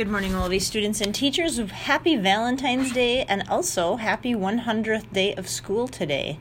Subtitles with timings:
[0.00, 1.58] Good morning, all of these students and teachers.
[1.58, 6.38] Happy Valentine's Day and also happy 100th day of school today.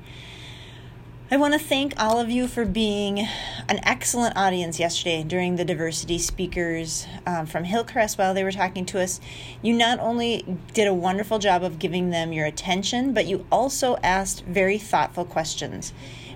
[1.30, 3.20] I want to thank all of you for being
[3.68, 8.86] an excellent audience yesterday during the diversity speakers um, from Hillcrest while they were talking
[8.86, 9.20] to us.
[9.62, 13.98] You not only did a wonderful job of giving them your attention, but you also
[13.98, 15.92] asked very thoughtful questions.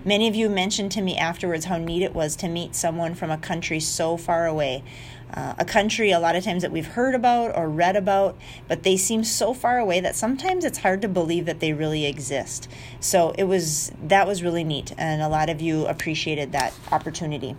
[0.05, 3.31] Many of you mentioned to me afterwards how neat it was to meet someone from
[3.31, 4.83] a country so far away.
[5.33, 8.83] Uh, a country a lot of times that we've heard about or read about, but
[8.83, 12.67] they seem so far away that sometimes it's hard to believe that they really exist.
[12.99, 17.55] So it was that was really neat, and a lot of you appreciated that opportunity.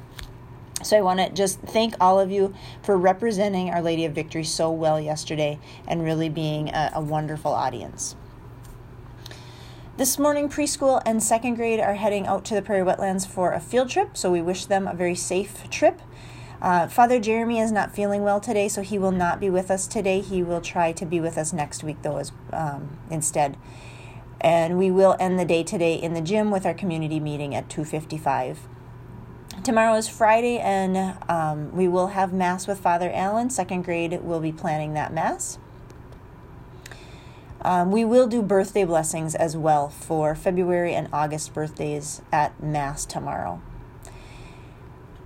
[0.83, 2.53] So I want to just thank all of you
[2.83, 7.53] for representing Our Lady of Victory so well yesterday and really being a, a wonderful
[7.53, 8.17] audience.
[9.97, 13.61] This morning, preschool and second grade are heading out to the prairie wetlands for a
[13.61, 16.03] field trip, so we wish them a very safe trip.
[16.61, 19.87] Uh, Father Jeremy is not feeling well today, so he will not be with us
[19.87, 20.21] today.
[20.21, 23.57] He will try to be with us next week, though, as um, instead.
[24.41, 27.69] And we will end the day today in the gym with our community meeting at
[27.69, 28.57] 2:55.
[29.63, 33.49] Tomorrow is Friday, and um, we will have mass with Father Allen.
[33.49, 35.59] Second grade will be planning that mass.
[37.65, 43.07] Um, we will do birthday blessings as well for February and August birthdays at Mass
[43.07, 43.63] tomorrow.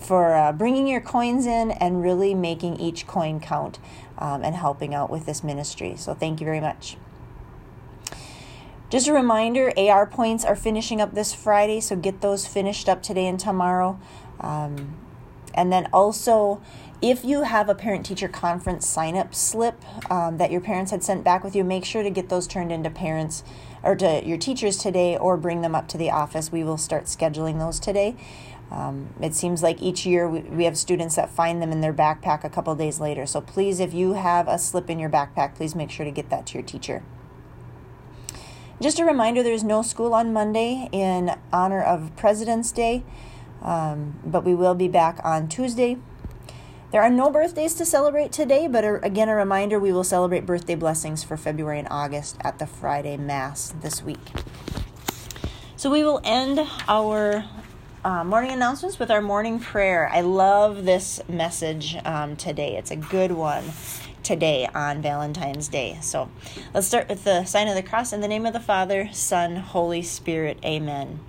[0.00, 3.78] for uh, bringing your coins in and really making each coin count
[4.18, 5.94] um, and helping out with this ministry.
[5.96, 6.96] So thank you very much.
[8.90, 13.02] Just a reminder AR points are finishing up this Friday, so get those finished up
[13.02, 13.98] today and tomorrow.
[14.40, 14.96] Um,
[15.58, 16.62] and then also,
[17.02, 21.02] if you have a parent teacher conference sign up slip um, that your parents had
[21.02, 23.42] sent back with you, make sure to get those turned into parents
[23.82, 26.52] or to your teachers today or bring them up to the office.
[26.52, 28.14] We will start scheduling those today.
[28.70, 31.92] Um, it seems like each year we, we have students that find them in their
[31.92, 33.26] backpack a couple days later.
[33.26, 36.30] So please, if you have a slip in your backpack, please make sure to get
[36.30, 37.02] that to your teacher.
[38.80, 43.02] Just a reminder there's no school on Monday in honor of President's Day,
[43.62, 45.98] um, but we will be back on Tuesday
[46.90, 50.74] there are no birthdays to celebrate today, but again, a reminder we will celebrate birthday
[50.74, 54.32] blessings for February and August at the Friday Mass this week.
[55.76, 57.44] So we will end our
[58.02, 60.08] uh, morning announcements with our morning prayer.
[60.10, 63.64] I love this message um, today, it's a good one
[64.22, 65.98] today on Valentine's Day.
[66.00, 66.30] So
[66.72, 69.56] let's start with the sign of the cross in the name of the Father, Son,
[69.56, 70.58] Holy Spirit.
[70.64, 71.20] Amen.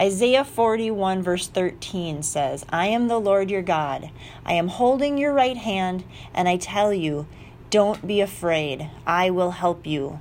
[0.00, 4.10] Isaiah 41, verse 13 says, I am the Lord your God.
[4.44, 6.02] I am holding your right hand,
[6.34, 7.28] and I tell you,
[7.70, 8.90] don't be afraid.
[9.06, 10.18] I will help you.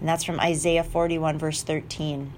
[0.00, 2.34] And that's from Isaiah 41, verse 13.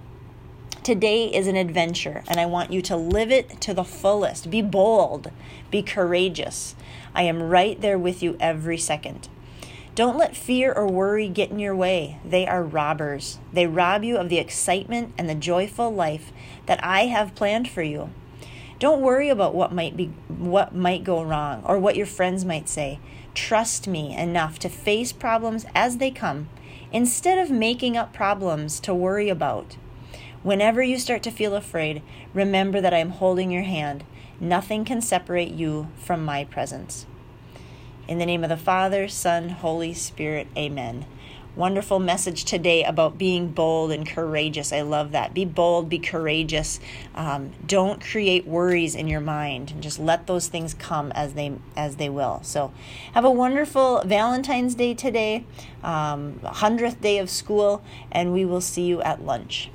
[0.84, 4.48] Today is an adventure, and I want you to live it to the fullest.
[4.48, 5.32] Be bold,
[5.72, 6.76] be courageous.
[7.12, 9.28] I am right there with you every second.
[9.96, 12.18] Don't let fear or worry get in your way.
[12.22, 13.38] They are robbers.
[13.50, 16.34] They rob you of the excitement and the joyful life
[16.66, 18.10] that I have planned for you.
[18.78, 22.68] Don't worry about what might be what might go wrong or what your friends might
[22.68, 22.98] say.
[23.32, 26.50] Trust me enough to face problems as they come
[26.92, 29.78] instead of making up problems to worry about.
[30.42, 32.02] Whenever you start to feel afraid,
[32.34, 34.04] remember that I am holding your hand.
[34.40, 37.06] Nothing can separate you from my presence.
[38.08, 41.06] In the name of the Father, Son, Holy Spirit, amen.
[41.56, 44.72] Wonderful message today about being bold and courageous.
[44.72, 45.34] I love that.
[45.34, 46.78] Be bold, be courageous.
[47.16, 51.56] Um, don't create worries in your mind, and just let those things come as they
[51.76, 52.38] as they will.
[52.44, 52.72] So,
[53.12, 55.44] have a wonderful Valentine's Day today,
[55.82, 57.82] um, hundredth day of school,
[58.12, 59.68] and we will see you at lunch.